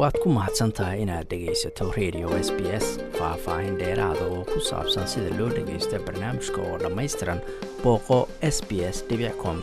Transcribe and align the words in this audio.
waad 0.00 0.16
ku 0.22 0.28
mahadsan 0.36 0.70
tahay 0.76 1.02
inaad 1.04 1.26
dhegaysato 1.30 1.84
radio 1.98 2.28
s 2.46 2.48
b 2.56 2.60
s 2.84 2.86
faah-faahin 3.18 3.74
dheeraada 3.80 4.24
oo 4.34 4.42
ku 4.52 4.58
saabsan 4.68 5.06
sida 5.12 5.30
loo 5.38 5.48
dhagaysto 5.56 5.96
barnaamijka 6.06 6.60
oo 6.68 6.76
dhammaystiran 6.82 7.40
booqo 7.82 8.18
s 8.54 8.58
b 8.68 8.80
s 8.94 8.98
com 9.42 9.56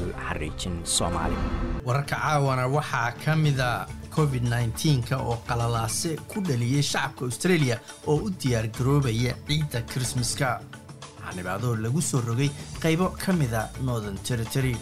u 0.00 0.02
xariijin 0.26 0.76
soomaali. 0.96 1.36
Wararka 1.86 2.16
caawana 2.16 2.64
waxaa 2.76 3.10
ka 3.24 3.36
mida 3.44 3.68
covid 4.16 4.44
nka 4.98 5.16
oo 5.30 5.36
qalalaase 5.48 6.10
ku 6.30 6.38
dhaliyey 6.48 6.82
shacabka 6.82 7.22
australia 7.28 7.76
oo 8.06 8.16
u 8.26 8.30
diyaargaroobaya 8.40 9.32
ciidda 9.48 9.80
krismaska 9.92 10.60
xanibaadoo 11.26 11.74
lagu 11.84 12.00
soo 12.10 12.20
rogay 12.28 12.50
qaybo 12.82 13.06
ka 13.24 13.32
mida 13.32 13.68
northern 13.84 14.18
territory 14.28 14.76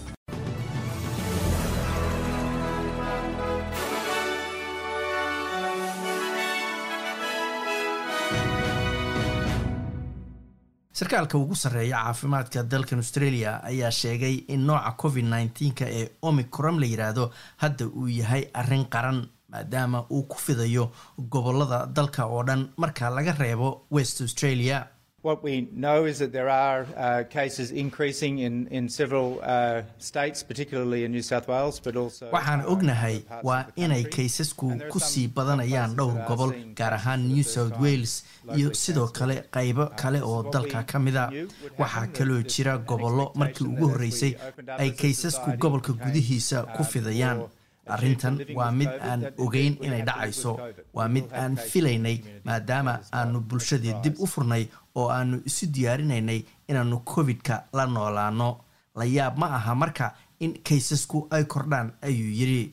sarkaalka 10.99 11.39
ugu 11.39 11.55
sarreeya 11.63 11.99
caafimaadka 12.05 12.63
dalkan 12.73 12.99
australia 13.05 13.51
ayaa 13.71 13.91
sheegay 14.01 14.35
in 14.55 14.61
nooca 14.69 14.93
covid 15.03 15.25
nneteen-ka 15.33 15.85
ee 15.99 16.05
omicron 16.29 16.77
la 16.83 16.87
yidhaahdo 16.93 17.25
hadda 17.63 17.85
uu 18.01 18.09
yahay 18.21 18.43
arrin 18.61 18.85
qaran 18.95 19.19
maadaama 19.53 19.99
uu 20.17 20.23
ku 20.33 20.37
fidayo 20.47 20.85
gobollada 21.35 21.81
dalka 21.99 22.23
oo 22.27 22.43
dhan 22.49 22.63
marka 22.83 23.11
laga 23.17 23.33
reebo 23.43 23.69
west 23.97 24.21
australia 24.27 24.79
What 25.27 25.43
we 25.47 25.55
know 25.85 25.99
is 26.11 26.17
that 26.23 26.31
there 26.39 26.49
are 26.49 26.81
uh, 26.97 27.25
cases 27.39 27.69
increasing 27.85 28.35
in, 28.47 28.55
in 28.79 28.85
several 28.89 29.29
uh, 29.43 29.83
states, 29.99 30.39
particularly 30.51 31.01
in 31.05 31.11
New 31.17 31.23
South 31.31 31.47
Wales, 31.53 31.77
but 31.87 31.97
also. 32.03 32.25
waxaan 32.37 32.63
ognahay 32.75 33.17
waa 33.49 33.65
inay 33.85 34.05
kaysasku 34.17 34.69
ku 34.93 34.99
sii 35.09 35.27
badanayaan 35.39 35.97
dhowr 35.99 36.15
gobol 36.29 36.53
gaar 36.81 36.93
ahaan 36.99 37.27
new 37.33 37.43
south 37.55 37.75
wales 37.85 38.13
iyo 38.59 38.71
sidoo 38.83 39.09
kale 39.19 39.37
qaybo 39.57 39.87
kale 40.03 40.21
oo 40.31 40.41
dalka 40.55 40.83
ka 40.93 40.99
mida 41.07 41.25
waxaa 41.83 42.07
kaloo 42.17 42.41
jira 42.53 42.79
gobollo 42.79 43.27
markii 43.43 43.67
ugu 43.73 43.89
horreysay 43.93 44.33
ay 44.83 44.91
kaysasku 45.03 45.57
gobolka 45.65 45.93
gudihiisa 46.05 46.63
ku 46.77 46.85
fidayaan 46.93 47.43
arrintan 47.95 48.35
waa 48.59 48.71
mid 48.73 48.89
aan 49.11 49.23
ogeyn 49.45 49.77
inay 49.87 50.03
dhacayso 50.09 50.53
waa 50.97 51.09
mid 51.09 51.27
aan 51.33 51.57
filaynay 51.57 52.17
maadaama 52.45 52.95
aanu 53.19 53.41
bulshadii 53.41 53.95
dib 54.03 54.15
u 54.25 54.27
furnay 54.27 54.65
oo 54.95 55.09
aanu 55.17 55.43
isu 55.49 55.67
diyaarinaynay 55.75 56.41
inaannu 56.69 56.99
covid-ka 57.13 57.65
la 57.73 57.87
noolaano 57.87 58.49
la 58.99 59.05
yaab 59.05 59.39
ma 59.39 59.47
aha 59.59 59.75
marka 59.75 60.07
in 60.41 60.53
kaysasku 60.67 61.27
ay 61.31 61.45
kordhaan 61.45 61.93
ayuu 62.03 62.31
yidhi. 62.41 62.73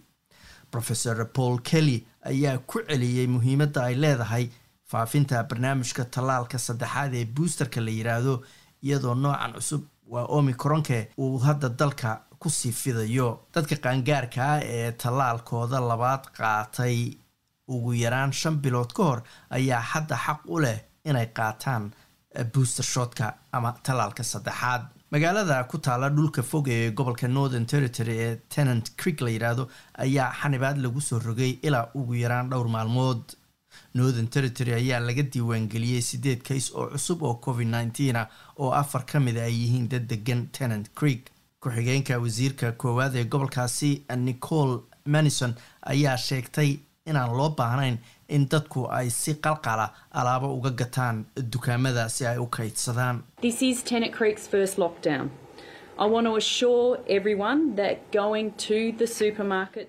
Rofeor 0.73 1.25
paul 1.33 1.59
kelly 1.61 2.03
ayaa 2.25 2.57
ku 2.57 2.79
celiyey 2.87 3.27
muhiimadda 3.27 3.83
ay 3.83 3.95
leedahay 3.95 4.45
faafinta 4.91 5.43
barnaamijka 5.43 6.05
tallaalka 6.05 6.57
saddexaad 6.59 7.13
ee 7.15 7.25
boosterka 7.25 7.81
la 7.81 7.91
yidhaahdo 7.91 8.33
iyadoo 8.83 9.13
noocan 9.15 9.53
cusub 9.53 9.81
waa 10.13 10.25
omicronke 10.37 11.09
uu 11.17 11.37
hadda 11.37 11.69
dalka 11.69 12.21
ku 12.43 12.49
sii 12.59 12.71
fidayo 12.81 13.27
dadka 13.53 13.75
qaangaarka 13.83 14.39
ah 14.53 14.59
ee 14.77 14.91
tallaalkooda 15.01 15.77
labaad 15.91 16.23
qaatay 16.37 16.97
ugu 17.73 17.91
yaraan 18.03 18.31
shan 18.39 18.55
bilood 18.63 18.91
ka 18.97 19.03
hor 19.09 19.19
ayaa 19.57 19.81
hadda 19.91 20.15
xaq 20.25 20.41
u 20.53 20.57
leh 20.63 20.79
inay 21.09 21.27
qaataan 21.37 21.83
booster 22.53 22.85
shotka 22.93 23.25
ama 23.55 23.69
tallaalka 23.85 24.23
saddexaad. 24.31 24.83
Magaalada 25.13 25.63
ku 25.71 25.77
taala 25.85 26.07
dhulka 26.09 26.41
fog 26.49 26.67
ee 26.75 26.89
gobolka 26.97 27.27
northern 27.27 27.65
territory 27.73 28.15
ee 28.25 28.35
tenant 28.53 28.85
creek 28.99 29.21
la 29.25 29.29
yidhaahdo 29.35 29.63
ayaa 30.05 30.29
xanibaad 30.41 30.77
lagu 30.85 31.01
soo 31.07 31.19
rogay 31.27 31.51
ilaa 31.67 31.85
ugu 31.99 32.13
yaraan 32.23 32.49
dhowr 32.51 32.67
maalmood. 32.75 33.21
Northern 33.97 34.27
territory 34.35 34.73
ayaa 34.81 34.99
laga 35.09 35.23
diiwaangeliyey 35.33 36.01
sideed 36.09 36.41
kays 36.47 36.67
oo 36.77 36.87
cusub 36.93 37.19
oo 37.27 37.35
covid 37.45 37.67
nneteen 37.67 38.15
ah 38.21 38.27
oo 38.61 38.71
afar 38.81 39.03
ka 39.11 39.19
mida 39.19 39.41
ay 39.49 39.53
yihiin 39.61 39.87
dad 39.91 40.05
degan 40.11 40.41
tenant 40.57 40.87
creek 40.99 41.23
ku-xigeenka 41.63 42.19
wasiirka 42.23 42.71
koowaad 42.81 43.15
ee 43.15 43.23
gobolkaasi 43.33 43.91
nicole 44.27 44.75
manison 45.05 45.53
ayaa 45.93 46.17
sheegtay 46.27 46.69
inaan 47.09 47.31
loo 47.37 47.49
baahnayn 47.59 47.97
in 48.35 48.43
dadku 48.51 48.81
ay 48.97 49.09
si 49.09 49.33
qalqala 49.45 49.85
alaabo 50.19 50.47
uga 50.57 50.69
gataan 50.81 51.17
dukaamada 51.53 52.09
si 52.15 52.25
ay 52.31 52.37
u 52.37 52.47
kaydsadaan 52.57 53.15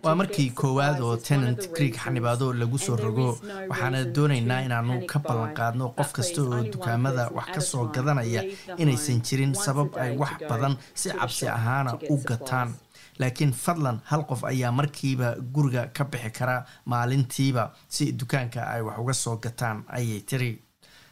waa 0.04 0.14
markii 0.14 0.50
koowaad 0.60 1.00
oo 1.00 1.16
tenant 1.16 1.60
creek 1.74 1.96
xanibaado 2.04 2.52
lagu 2.52 2.78
soo 2.78 2.96
rogo. 2.96 3.28
waxaana 3.70 4.04
doonaynaa 4.16 4.60
inaanu 4.66 5.06
ka 5.06 5.18
ballan 5.18 5.54
qaadno 5.58 5.88
qof 5.98 6.12
kasta 6.12 6.40
oo 6.42 6.62
dukaamada 6.72 7.30
wax 7.36 7.46
ka 7.54 7.60
soo 7.60 7.84
gadanaya 7.94 8.42
inaysan 8.82 9.20
jirin 9.26 9.54
sabab 9.64 9.96
ay 10.02 10.16
wax 10.22 10.32
badan 10.48 10.76
si 10.94 11.08
cabsi 11.10 11.48
ahaana 11.48 11.98
u 12.12 12.16
gataan. 12.28 12.74
Laakiin 13.18 13.52
fadlan 13.64 13.98
hal 14.10 14.22
qof 14.28 14.44
ayaa 14.44 14.72
markiiba 14.72 15.28
guriga 15.54 15.82
ka 15.96 16.04
bixi 16.04 16.30
kara 16.38 16.56
maalintiiba 16.90 17.64
si 17.88 18.12
dukaanka 18.12 18.60
ay 18.74 18.82
wax 18.82 18.98
uga 19.02 19.12
soo 19.14 19.36
gataan 19.44 19.84
ayay 19.96 20.20
tiri 20.28 20.50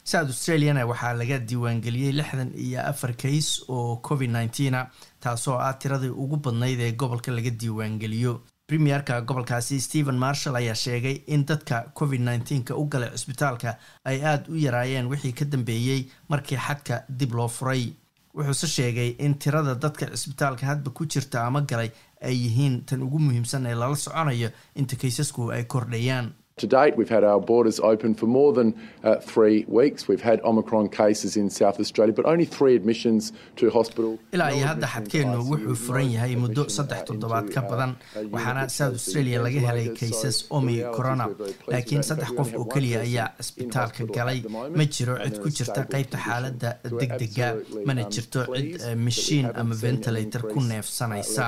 south 0.03 0.29
australiana 0.33 0.85
waxaa 0.91 1.13
laga 1.21 1.37
diiwaangeliyey 1.49 2.11
lixdan 2.19 2.51
iyo 2.65 2.79
afar 2.91 3.13
kays 3.21 3.49
oo 3.69 3.97
covid 4.07 4.29
nneteen-a 4.31 4.81
taasoo 5.23 5.57
ah 5.67 5.73
tiradii 5.81 6.09
ugu 6.23 6.37
badnayd 6.37 6.79
ee 6.79 6.91
gobolka 6.91 7.31
laga 7.31 7.49
diiwaangeliyo. 7.61 8.41
Premierka 8.67 9.21
gobolkaasi 9.21 9.79
stephen 9.81 10.17
marshall 10.17 10.55
ayaa 10.55 10.75
sheegay 10.75 11.15
in 11.27 11.45
dadka 11.45 11.91
covid 11.99 12.21
nneteen-ka 12.21 12.75
u 12.75 12.85
galay 12.91 13.09
cisbitaalka 13.15 13.77
ay 14.05 14.17
aada 14.25 14.45
u 14.51 14.55
yaraayeen 14.65 15.07
wixii 15.11 15.33
ka 15.33 15.45
dambeeyey 15.45 16.01
markii 16.29 16.57
xadka 16.57 17.03
dib 17.09 17.33
loo 17.33 17.47
furay. 17.47 17.93
Wuxuuse 18.35 18.67
sheegay 18.67 19.09
in 19.19 19.35
tirada 19.39 19.75
dadka 19.75 20.05
cisbitaalka 20.15 20.65
hadba 20.65 20.91
ku 20.91 21.05
jirta 21.05 21.45
ama 21.45 21.61
galay 21.61 21.91
ay 22.21 22.35
yihiin 22.43 22.81
tan 22.85 23.03
ugu 23.03 23.19
muhiimsan 23.19 23.65
ee 23.65 23.75
lala 23.75 23.95
soconayo 23.95 24.49
inta 24.75 24.95
kaysasku 24.95 25.51
ay 25.51 25.63
kordhayaan 25.63 26.31
To 26.57 26.67
date, 26.67 26.95
we've 26.97 27.09
had 27.09 27.23
our 27.23 27.39
borders 27.41 27.79
open 27.79 28.13
for 28.13 28.27
more 28.27 28.53
than 28.53 28.75
uh, 29.03 29.15
three 29.15 29.65
weeks. 29.67 30.07
We've 30.07 30.21
had 30.21 30.39
Omicron 30.43 30.87
cases 30.89 31.35
in 31.35 31.49
South 31.49 31.79
Australia, 31.79 32.13
but 32.13 32.25
only 32.25 32.45
three 32.45 32.75
admissions 32.75 33.33
to 33.55 33.71
hospital. 33.71 34.19
ilaa 34.33 34.51
iyo 34.57 34.65
hadda 34.71 34.87
xadkeennu 34.95 35.39
wuxuu 35.51 35.75
furan 35.85 36.07
yahay 36.15 36.35
muddo 36.43 36.63
saddex 36.75 37.01
toddobaad 37.09 37.47
ka 37.55 37.61
badan. 37.71 37.91
waxaana 38.35 38.63
south 38.77 38.93
australia 38.99 39.39
laga 39.45 39.61
helay 39.67 39.87
kaysas 39.99 40.37
omi 40.57 40.75
corona. 40.97 41.25
laakiin 41.73 42.03
saddex 42.09 42.29
qof 42.39 42.49
oo 42.59 42.65
keliya 42.73 42.99
ayaa 43.07 43.27
cisbitaalka 43.41 44.05
galay. 44.17 44.39
ma 44.77 44.85
jiro 44.95 45.15
cid 45.25 45.37
ku 45.43 45.49
jirta 45.57 45.81
qeybta 45.95 46.17
xaaladda 46.27 46.69
degdega 47.01 47.49
mana 47.89 48.03
jirto 48.15 48.41
cid 48.55 48.71
mashiin 49.07 49.47
ama 49.63 49.75
ventilator 49.85 50.41
ku 50.53 50.59
neefsanaysa. 50.69 51.45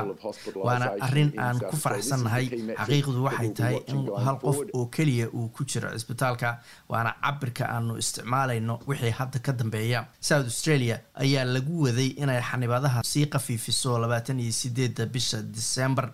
waana 0.67 0.87
arrin 1.07 1.31
aan 1.45 1.59
ku 1.69 1.75
faraxsannahay. 1.85 2.45
xaqiiqdu 2.81 3.19
waxay 3.29 3.49
tahay 3.61 3.77
in 3.93 4.01
hal 4.25 4.37
qof 4.47 4.59
oo 4.79 4.85
keliya 4.95 5.27
uu 5.37 5.47
ku 5.55 5.63
jiro 5.71 5.89
cisbitaalka 5.95 6.49
waana 6.89 7.11
cabirka 7.23 7.63
aanu 7.75 7.97
isticmaalayno 8.03 8.79
wixii 8.87 9.13
hadda 9.19 9.39
ka 9.45 9.51
dambeeya. 9.59 10.05
South 10.19 10.45
australia 10.51 10.99
ayaa 11.23 11.43
lagu 11.55 11.81
waday 11.85 12.07
inay 12.23 12.41
xanibaadaha 12.49 13.03
sii 13.03 13.25
qafiifiso 13.35 13.97
labaatan 14.03 14.39
iyo 14.39 14.51
sideedda 14.51 15.05
bisha 15.05 15.41
december 15.41 16.09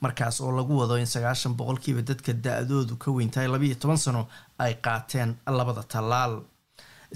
markaas 0.00 0.40
oo 0.40 0.52
lagu 0.52 0.78
wado 0.78 0.98
in 0.98 1.06
sagaashan 1.06 1.54
boqolkiiba 1.58 2.02
dadka 2.02 2.32
da-doodu 2.32 2.96
ka 3.02 3.10
weyntahay 3.10 3.48
labaiyo 3.48 3.74
toban 3.82 3.96
sano 3.96 4.22
ay 4.58 4.74
qaateen 4.86 5.30
labada 5.58 5.82
tallaal 5.82 6.34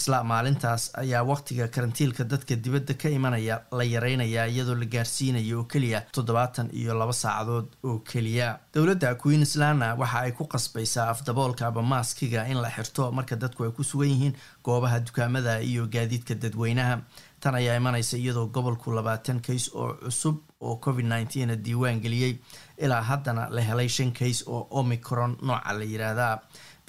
isla 0.00 0.18
maalintaas 0.24 0.82
ayaa 1.02 1.22
waqtiga 1.30 1.68
karantiilka 1.74 2.24
dadka 2.32 2.56
dibadda 2.64 2.94
ka 3.02 3.08
imanaya 3.18 3.56
la 3.78 3.84
yareynayaa 3.84 4.46
iyadoo 4.52 4.74
la 4.82 4.86
gaarsiinayo 4.94 5.58
oo 5.60 5.64
keliya 5.72 6.00
toddobaatan 6.16 6.70
iyo 6.80 6.94
laba 6.98 7.12
saacadood 7.12 7.66
oo 7.84 7.98
keliya. 8.10 8.58
Dowladda 8.74 9.14
queenslandna 9.22 9.94
waxa 10.00 10.18
ay 10.26 10.32
ku 10.32 10.44
qasbaysaa 10.54 11.08
afdaboolka 11.14 11.66
aba 11.66 11.82
maaskiga 11.82 12.46
in 12.48 12.62
la 12.62 12.70
xirto 12.70 13.10
marka 13.12 13.36
dadku 13.36 13.64
ay 13.64 13.70
ku 13.76 13.82
sugan 13.84 14.08
yihiin 14.08 14.34
goobaha 14.64 15.00
dukaamada 15.00 15.60
iyo 15.60 15.86
gaadiidka 15.86 16.34
dadweynaha. 16.34 17.00
Tan 17.40 17.54
ayaa 17.54 17.76
imanaysa 17.80 18.16
iyadoo 18.16 18.46
gobolku 18.52 18.92
labaatan 18.92 19.40
kays 19.40 19.70
oo 19.74 19.94
cusub 20.04 20.36
oo 20.60 20.76
covid 20.76 21.06
nneteen 21.06 21.52
diiwaan 21.64 22.00
geliyey 22.00 22.34
ilaa 22.78 23.02
haddana 23.02 23.48
la 23.50 23.60
helay 23.60 23.88
shan 23.88 24.12
kays 24.12 24.44
oo 24.46 24.66
omicron 24.70 25.36
nooca 25.42 25.72
la 25.78 25.84
yiraahdaa 25.84 26.34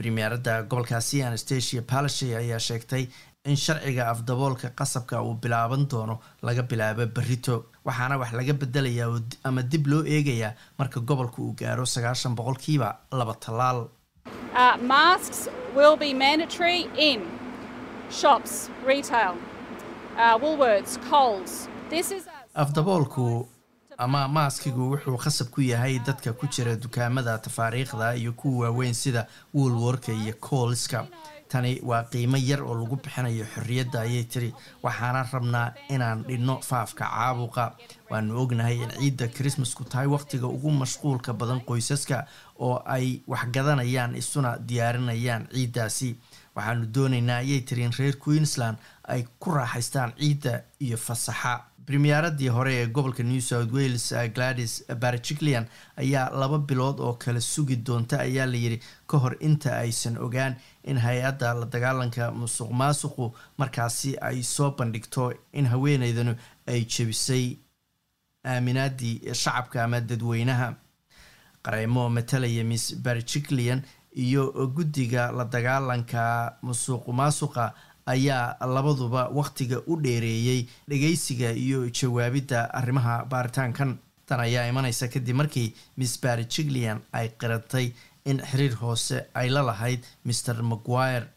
premierada 0.01 0.53
gobolkaasi 0.71 1.17
anastasia 1.29 1.81
palashay 1.91 2.31
ayaa 2.41 2.59
sheegtay 2.67 3.03
in 3.51 3.55
sharciga 3.65 4.03
afdaboolka 4.13 4.67
qasabka 4.79 5.21
uu 5.27 5.33
bilaaban 5.43 5.83
doono 5.91 6.15
laga 6.47 6.63
bilaabo 6.71 7.05
berito 7.17 7.55
waxaana 7.87 8.17
wax 8.21 8.31
laga 8.39 8.53
bedelayaa 8.63 9.19
ama 9.49 9.61
dib 9.71 9.87
loo 9.91 10.01
eegayaa 10.15 10.51
marka 10.79 10.99
gobolka 11.11 11.37
uu 11.45 11.53
gaaro 11.61 11.85
sagaashan 11.95 12.35
boqolkiiba 12.39 12.89
laba 13.19 13.33
tallaal 13.45 13.79
afdaboolku 22.63 23.47
ama 24.05 24.27
maaskigu 24.27 24.83
wuxuu 24.91 25.17
khasab 25.23 25.47
ku 25.53 25.61
yahay 25.61 25.99
dadka 25.99 26.33
ku 26.33 26.47
jira 26.47 26.75
dukaamada 26.75 27.37
tafaariikhda 27.37 28.15
iyo 28.15 28.33
kuwa 28.33 28.69
waaweyn 28.69 28.93
sida 28.93 29.27
woolworka 29.53 30.11
iyo 30.11 30.33
coolska 30.39 31.07
tani 31.51 31.79
waa 31.83 32.03
qiimo 32.03 32.37
yar 32.37 32.61
oo 32.63 32.75
lagu 32.79 32.95
bixinayo 32.95 33.45
xorriyadda 33.53 34.01
ayay 34.01 34.23
tiri. 34.23 34.53
Waxaana 34.83 35.27
rabnaa 35.33 35.73
inaan 35.89 36.23
dhinno 36.23 36.55
faafka 36.63 37.05
caabuqa. 37.05 37.75
Waanu 38.09 38.39
ognahay 38.41 38.77
in 38.83 38.91
ciidda 38.99 39.27
krismasku 39.27 39.83
tahay 39.83 40.07
wakhtiga 40.07 40.47
ugu 40.47 40.71
mashquulka 40.71 41.33
badan 41.33 41.59
qoysaska 41.67 42.23
oo 42.59 42.79
ay 42.85 43.19
waxgadanayaan 43.27 44.15
isuna 44.15 44.57
diyaarinayaan 44.67 45.47
ciiddaasi. 45.51 46.15
Waxaanu 46.55 46.85
doonaynaa 46.95 47.37
ayay 47.43 47.61
tiri 47.67 47.83
in 47.83 47.91
reer 47.99 48.15
queensland 48.15 48.77
ay 49.03 49.27
ku 49.39 49.51
raaxaystaan 49.51 50.13
ciidda 50.19 50.61
iyo 50.79 50.97
fasaxa 50.97 51.59
premieradii 51.85 52.47
hore 52.49 52.73
ee 52.75 52.85
gobolka 52.87 53.23
new 53.23 53.39
south 53.41 53.71
wales 53.73 54.13
gladys 54.33 54.83
barjiclian 54.99 55.65
ayaa 55.97 56.29
laba 56.29 56.57
bilood 56.59 56.99
oo 56.99 57.13
kale 57.13 57.41
sugi 57.41 57.75
doonta 57.75 58.19
ayaa 58.19 58.45
layidhi 58.45 58.79
ka 59.07 59.17
hor 59.17 59.35
inta 59.39 59.77
aysan 59.77 60.17
ogaan 60.17 60.55
in 60.83 60.97
hay'adda 60.97 61.53
la 61.53 61.65
dagaalanka 61.65 62.31
musuq 62.31 62.71
maasuqu 62.71 63.31
markaasi 63.57 64.15
ay 64.21 64.43
soo 64.43 64.71
bandhigto 64.71 65.33
in 65.53 65.65
haweeneydanu 65.65 66.35
ay 66.67 66.85
jebisay 66.85 67.57
aaminaadii 68.45 69.33
shacabka 69.33 69.83
ama 69.83 69.99
dadweynaha. 70.01 70.73
Qareymo 71.63 72.09
matalaya 72.09 72.63
miss 72.63 72.95
barjiclian 72.95 73.81
iyo 74.15 74.51
guddiga 74.75 75.31
la 75.31 75.45
dagaalanka 75.45 76.57
musuq 76.61 77.07
maasuqa 77.07 77.73
ayaa 78.13 78.57
labaduba 78.75 79.21
wakhtiga 79.39 79.77
u 79.91 79.95
dheereeyey 80.03 80.61
dhageysiga 80.89 81.49
iyo 81.65 81.89
jawaabidda 81.89 82.59
arrimaha 82.79 83.25
baaritaankan. 83.31 83.97
Tan 84.25 84.39
ayaa 84.39 84.67
imanaysa 84.71 85.07
kadib 85.13 85.35
markii 85.35 85.73
miss 85.97 86.13
barjiclian 86.23 86.99
ay 87.13 87.27
qiratay 87.39 87.91
in 88.25 88.37
xiriir 88.49 88.75
hoose 88.81 89.17
ay 89.33 89.49
la 89.49 89.61
lahayd 89.69 90.01
mr 90.25 90.61
maguire 90.63 91.27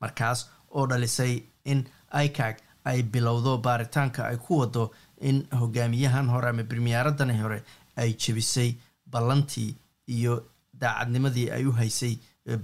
markaas 0.00 0.48
oo 0.70 0.86
dhalisay 0.86 1.42
in 1.64 1.84
icag 2.24 2.56
ay 2.84 3.02
bilowdo 3.02 3.58
baaritaanka 3.58 4.26
ay 4.30 4.36
ku 4.36 4.58
wado 4.60 4.90
in 5.20 5.46
hogaamiyahan 5.60 6.28
hore 6.32 6.48
ama 6.48 6.62
bremiyaaradani 6.70 7.36
hore 7.42 7.58
ay 7.96 8.10
jebisay 8.22 8.70
ballantii 9.12 9.70
iyo 10.08 10.34
daacadnimadii 10.80 11.50
ay 11.56 11.64
u 11.66 11.72
haysay 11.72 12.14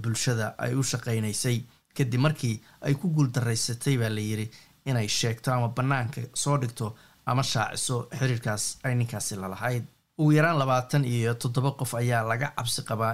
bulshada 0.01 0.55
ay 0.57 0.73
u 0.75 0.83
shaqaynaysay 0.83 1.57
kadib 1.97 2.21
markii 2.25 2.55
ay 2.81 2.93
ku 2.95 3.07
guuldaraysatay 3.15 3.97
baa 4.01 4.09
layidhi 4.17 4.49
inay 4.85 5.07
sheegto 5.07 5.51
ama 5.53 5.67
bannaanka 5.77 6.21
soo 6.33 6.57
dhigto 6.57 6.95
ama 7.25 7.43
shaaciso 7.43 8.07
xiriirkaas 8.19 8.63
ay 8.83 8.95
ninkaasi 8.95 9.35
lalahayd 9.35 9.83
ugu 10.19 10.31
yaraan 10.35 10.57
labaatan 10.59 11.05
iyo 11.05 11.33
toddoba 11.41 11.71
qof 11.79 11.93
ayaa 11.95 12.23
laga 12.27 12.47
cabsi 12.57 12.81
qabaa 12.87 13.13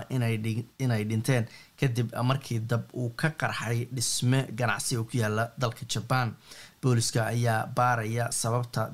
inay 0.80 1.04
dhinteen. 1.10 1.46
Kadib 1.80 2.08
markii 2.24 2.60
dab 2.60 2.84
uu 2.94 3.10
ka 3.20 3.30
qarxay 3.30 3.88
dhisme 3.96 4.40
ganacsi 4.58 4.98
oo 4.98 5.04
ku 5.04 5.18
yaalla 5.18 5.52
dalka 5.62 5.86
jabaan 5.94 6.34
booliska 6.82 7.26
ayaa 7.34 7.68
baaraya 7.76 8.32
sababta 8.32 8.90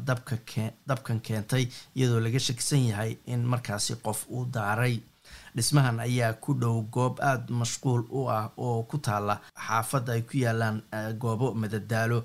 dabkan 0.87 1.19
keentay 1.21 1.67
iyadoo 1.95 2.19
laga 2.19 2.39
shakisan 2.39 2.83
yahay 2.89 3.17
in 3.27 3.45
markaasi 3.45 3.95
qof 4.03 4.25
uu 4.29 4.45
daaray 4.53 4.99
dhismahan 5.55 5.99
ayaa 5.99 6.33
ku 6.43 6.53
dhow 6.61 6.81
goob 6.95 7.19
aada 7.19 7.53
mashquul 7.61 8.01
u 8.09 8.29
ah 8.37 8.45
oo 8.57 8.83
ku 8.83 8.97
taala 8.97 9.35
xaafadda 9.67 10.13
ay 10.13 10.21
ku 10.29 10.37
yaalaan 10.43 10.77
goobo 11.21 11.53
madadaalo 11.61 12.19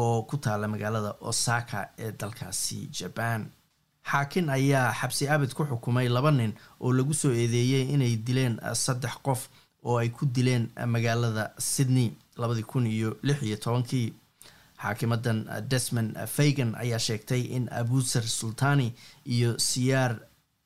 oo 0.00 0.22
ku 0.28 0.36
taala 0.44 0.68
magaalada 0.68 1.10
osaka 1.20 1.88
ee 1.98 2.12
dalkaasi 2.20 2.78
jabaan 2.98 3.42
xaakin 4.10 4.48
ayaa 4.50 4.92
xabsi 5.00 5.28
abid 5.28 5.52
ku 5.56 5.62
xukumay 5.70 6.08
laba 6.08 6.30
nin 6.30 6.52
oo 6.80 6.92
lagu 6.92 7.14
soo 7.14 7.32
eedeeyey 7.32 7.84
inay 7.94 8.16
dileen 8.26 8.54
saddex 8.84 9.14
qof 9.26 9.40
oo 9.84 9.96
ay 10.02 10.08
ku 10.16 10.24
dileen 10.26 10.64
magaalada 10.94 11.44
sydney 11.58 12.08
labadii 12.40 12.62
kun 12.70 12.86
iyo 12.86 13.10
lix 13.22 13.42
iyo 13.42 13.56
tobankii. 13.56 14.08
Xaakimadan 14.82 15.44
desmond 15.70 16.16
fagan 16.26 16.70
ayaa 16.82 16.98
sheegtay 16.98 17.40
in 17.56 17.68
abusar 17.80 18.22
sultani 18.24 18.88
iyo 19.34 19.58
siyaar 19.58 20.12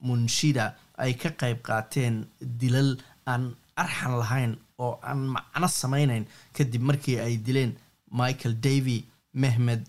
munshida 0.06 0.74
ay 0.98 1.14
ka 1.14 1.30
qayb 1.40 1.58
qaateen 1.62 2.24
dilal 2.40 2.96
aan 3.26 3.54
arxan 3.76 4.14
lahayn 4.20 4.52
oo 4.78 4.98
aan 5.02 5.20
macno 5.34 5.68
sameyneyn 5.68 6.24
kadib 6.56 6.82
markii 6.82 7.18
ay 7.20 7.36
dileen 7.46 7.72
michael 8.10 8.54
davy 8.60 9.04
mehmed 9.34 9.82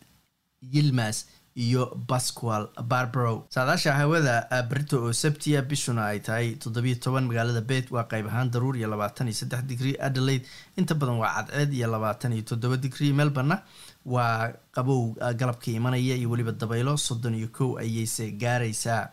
yilmas 0.74 1.26
iyo 1.56 1.84
basqual 2.08 2.68
barbaro. 2.84 3.46
Saadaasha 3.50 3.94
hawada 3.96 4.44
brito 4.70 4.98
oo 5.06 5.14
sabtiya 5.14 5.62
bishuna 5.62 6.06
ay 6.12 6.20
tahay 6.20 6.56
toddobiyo 6.60 6.96
toban 7.00 7.28
magaalada 7.30 7.62
bet 7.62 7.92
waa 7.92 8.04
qayb 8.12 8.28
ahaan 8.28 8.52
daruur 8.52 8.76
iyo 8.78 8.88
labaatan 8.92 9.28
iyo 9.28 9.36
saddex 9.40 9.64
digrie 9.64 9.96
adelaide. 10.02 10.44
Inta 10.78 10.96
badan 10.96 11.16
waa 11.24 11.32
cadceed 11.48 11.74
iyo 11.74 11.88
labaatan 11.88 12.34
iyo 12.34 12.44
toddoba 12.44 12.78
digrie 12.78 13.14
melborna 13.14 13.62
waa 14.06 14.52
qabow 14.76 15.16
galabka 15.40 15.72
imanaya 15.72 16.16
iyo 16.20 16.30
weliba 16.30 16.52
dabaylo 16.52 16.98
soddon 16.98 17.36
iyo 17.40 17.48
kow 17.48 17.78
ayayse 17.80 18.32
gaaraysaa 18.36 19.10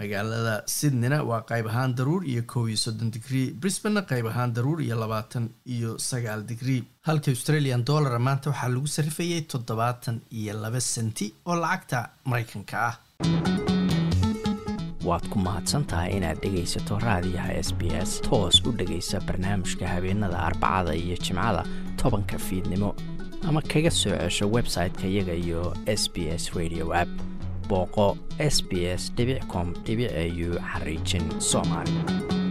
magaalada 0.00 0.54
sydneyna 0.76 1.18
waa 1.30 1.40
qayb 1.50 1.66
ahaan 1.72 1.94
daruur 1.98 2.22
iyo 2.32 2.42
kow 2.52 2.64
iyo 2.68 2.76
soddon 2.84 3.10
digrie 3.14 3.46
brisbanna 3.60 4.02
qayb 4.10 4.26
ahaan 4.32 4.52
daruur 4.56 4.80
iyo 4.86 4.96
labaatan 5.02 5.44
iyo 5.76 5.90
sagaal 6.08 6.42
digrie 6.50 6.82
halka 7.08 7.30
australian 7.34 7.84
dollara 7.90 8.18
maanta 8.28 8.50
waxaa 8.52 8.68
lagu 8.74 8.86
sarifayay 8.96 9.40
toddobaatan 9.52 10.16
iyo 10.40 10.52
laba 10.64 10.80
senti 10.80 11.26
oo 11.48 11.56
lacagta 11.64 11.98
maraykanka 12.30 12.76
ah. 12.90 12.94
Waad 15.08 15.26
ku 15.32 15.38
mahadsantahay 15.38 16.16
inaad 16.18 16.38
dhegaysato 16.44 16.98
raadiyaha 17.06 17.52
s 17.66 17.70
b 17.78 17.82
s 18.08 18.12
toos 18.26 18.56
u 18.68 18.72
dhegaysa 18.78 19.20
barnaamijka 19.28 19.86
habeenada 19.94 20.38
arbacada 20.48 20.92
iyo 21.02 21.16
jimcada 21.24 21.62
tobanka 22.00 22.38
fiidnimo 22.46 22.90
ama 23.48 23.60
kaga 23.72 23.90
soo 24.00 24.16
cesho 24.22 24.46
website-ka 24.56 25.06
iyaga 25.12 25.34
iyo 25.44 25.62
s 26.00 26.04
b 26.14 26.26
s 26.42 26.44
radio 26.58 26.86
app 27.02 27.12
booqo 27.68 28.16
s 28.38 28.62
b 28.68 28.70
s 28.96 29.12
com 29.52 29.74
au 29.86 30.48
xariijin 30.72 31.24
soomaali 31.38 32.45